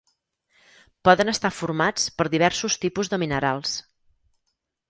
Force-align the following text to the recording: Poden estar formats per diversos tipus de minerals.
Poden 1.07 1.29
estar 1.33 1.51
formats 1.59 2.07
per 2.21 2.27
diversos 2.37 2.81
tipus 2.87 3.13
de 3.15 3.23
minerals. 3.25 3.79